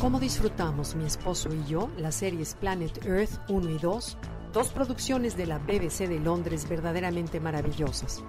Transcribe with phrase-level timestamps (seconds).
[0.00, 4.16] ¿Cómo disfrutamos mi esposo y yo las series Planet Earth 1 y 2?
[4.50, 8.24] Dos producciones de la BBC de Londres verdaderamente maravillosas.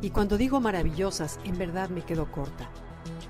[0.00, 2.70] Y cuando digo maravillosas, en verdad me quedo corta.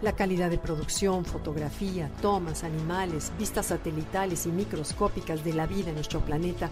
[0.00, 5.96] La calidad de producción, fotografía, tomas, animales, vistas satelitales y microscópicas de la vida en
[5.96, 6.70] nuestro planeta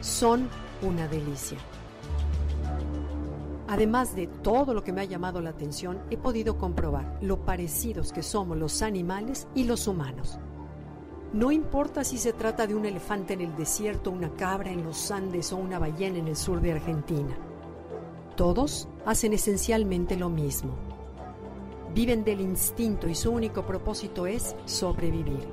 [0.00, 0.48] son
[0.80, 1.58] una delicia.
[3.72, 8.12] Además de todo lo que me ha llamado la atención, he podido comprobar lo parecidos
[8.12, 10.38] que somos los animales y los humanos.
[11.32, 15.10] No importa si se trata de un elefante en el desierto, una cabra en los
[15.10, 17.34] Andes o una ballena en el sur de Argentina.
[18.36, 20.74] Todos hacen esencialmente lo mismo.
[21.94, 25.48] Viven del instinto y su único propósito es sobrevivir.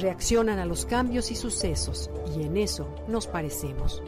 [0.00, 4.02] Reaccionan a los cambios y sucesos y en eso nos parecemos.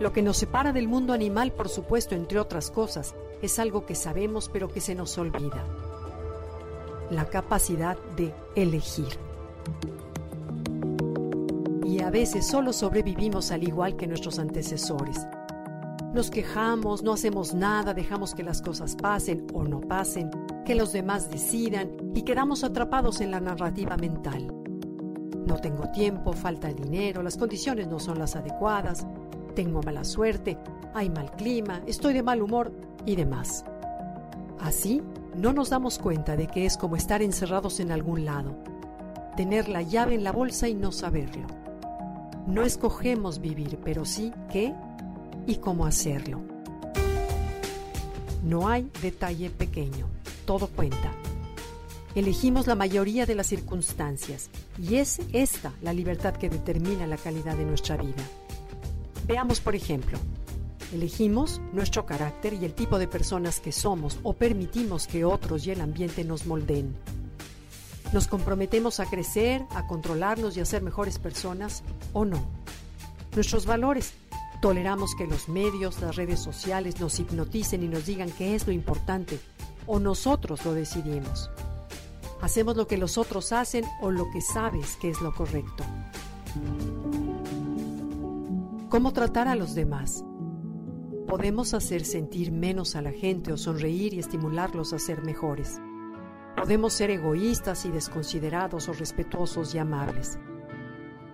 [0.00, 3.94] Lo que nos separa del mundo animal, por supuesto, entre otras cosas, es algo que
[3.94, 5.64] sabemos pero que se nos olvida.
[7.10, 9.18] La capacidad de elegir.
[11.86, 15.26] Y a veces solo sobrevivimos al igual que nuestros antecesores.
[16.12, 20.30] Nos quejamos, no hacemos nada, dejamos que las cosas pasen o no pasen,
[20.64, 24.52] que los demás decidan y quedamos atrapados en la narrativa mental.
[25.46, 29.06] No tengo tiempo, falta el dinero, las condiciones no son las adecuadas,
[29.54, 30.58] tengo mala suerte,
[30.94, 32.72] hay mal clima, estoy de mal humor
[33.06, 33.64] y demás.
[34.60, 35.02] Así,
[35.36, 38.56] no nos damos cuenta de que es como estar encerrados en algún lado,
[39.36, 41.46] tener la llave en la bolsa y no saberlo.
[42.46, 44.74] No escogemos vivir, pero sí qué
[45.46, 46.42] y cómo hacerlo.
[48.42, 50.06] No hay detalle pequeño,
[50.44, 51.12] todo cuenta.
[52.14, 57.56] Elegimos la mayoría de las circunstancias y es esta la libertad que determina la calidad
[57.56, 58.22] de nuestra vida.
[59.26, 60.18] Veamos, por ejemplo,
[60.92, 65.70] elegimos nuestro carácter y el tipo de personas que somos o permitimos que otros y
[65.70, 66.94] el ambiente nos moldeen.
[68.12, 71.82] ¿Nos comprometemos a crecer, a controlarnos y a ser mejores personas
[72.12, 72.46] o no?
[73.34, 74.12] Nuestros valores.
[74.60, 78.72] ¿Toleramos que los medios, las redes sociales nos hipnoticen y nos digan qué es lo
[78.72, 79.40] importante
[79.86, 81.50] o nosotros lo decidimos?
[82.40, 85.82] ¿Hacemos lo que los otros hacen o lo que sabes que es lo correcto?
[88.94, 90.24] ¿Cómo tratar a los demás?
[91.26, 95.80] Podemos hacer sentir menos a la gente o sonreír y estimularlos a ser mejores.
[96.56, 100.38] Podemos ser egoístas y desconsiderados o respetuosos y amables.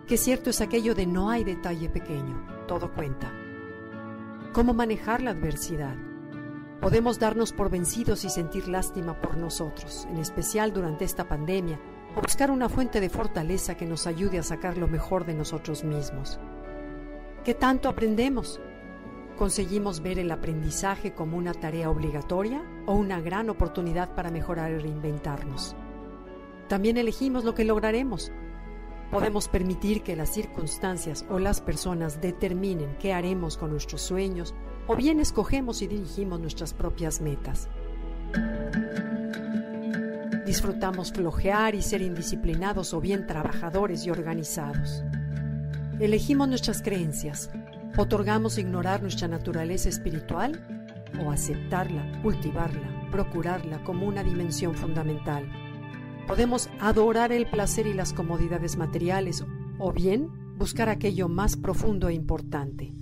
[0.07, 3.31] Qué cierto es aquello de no hay detalle pequeño, todo cuenta.
[4.55, 5.97] ¿Cómo manejar la adversidad?
[6.81, 11.79] Podemos darnos por vencidos y sentir lástima por nosotros, en especial durante esta pandemia,
[12.17, 15.85] o buscar una fuente de fortaleza que nos ayude a sacar lo mejor de nosotros
[15.85, 16.41] mismos.
[17.45, 18.61] ¿Qué tanto aprendemos?
[19.39, 24.79] ¿Conseguimos ver el aprendizaje como una tarea obligatoria o una gran oportunidad para mejorar y
[24.79, 25.75] reinventarnos?
[26.69, 28.31] También elegimos lo que lograremos.
[29.11, 34.55] Podemos permitir que las circunstancias o las personas determinen qué haremos con nuestros sueños
[34.87, 37.71] o bien escogemos y dirigimos nuestras propias metas.
[40.45, 45.03] Disfrutamos flojear y ser indisciplinados o bien trabajadores y organizados.
[46.01, 47.51] Elegimos nuestras creencias,
[47.95, 50.65] otorgamos ignorar nuestra naturaleza espiritual
[51.23, 55.47] o aceptarla, cultivarla, procurarla como una dimensión fundamental.
[56.27, 59.45] Podemos adorar el placer y las comodidades materiales
[59.79, 62.95] o bien buscar aquello más profundo e importante.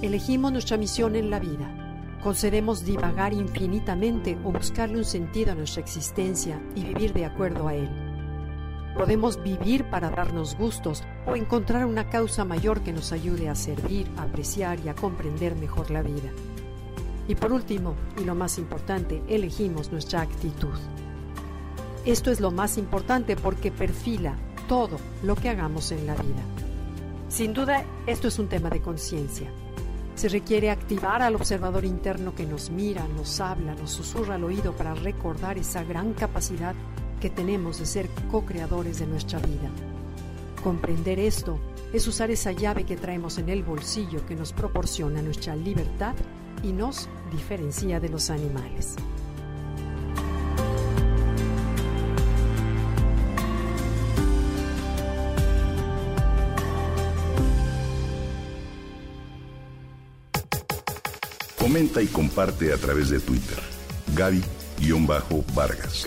[0.00, 2.18] Elegimos nuestra misión en la vida.
[2.22, 7.74] Concedemos divagar infinitamente o buscarle un sentido a nuestra existencia y vivir de acuerdo a
[7.74, 8.03] él.
[8.94, 14.08] Podemos vivir para darnos gustos o encontrar una causa mayor que nos ayude a servir,
[14.16, 16.30] apreciar y a comprender mejor la vida.
[17.26, 20.74] Y por último, y lo más importante, elegimos nuestra actitud.
[22.04, 24.36] Esto es lo más importante porque perfila
[24.68, 26.42] todo lo que hagamos en la vida.
[27.28, 29.50] Sin duda, esto es un tema de conciencia.
[30.14, 34.72] Se requiere activar al observador interno que nos mira, nos habla, nos susurra al oído
[34.72, 36.74] para recordar esa gran capacidad
[37.24, 39.70] que tenemos de ser co-creadores de nuestra vida.
[40.62, 41.58] Comprender esto
[41.94, 46.14] es usar esa llave que traemos en el bolsillo que nos proporciona nuestra libertad
[46.62, 48.96] y nos diferencia de los animales.
[61.58, 63.58] Comenta y comparte a través de Twitter.
[64.14, 66.06] Gaby-Vargas.